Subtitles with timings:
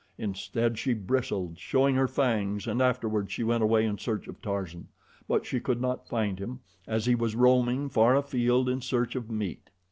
[0.17, 4.87] Instead she bristled, showing her fangs, and afterward she went away in search of Tarzan;
[5.27, 9.29] but she could not find him, as he was roaming far afield in search of
[9.29, 9.69] meat.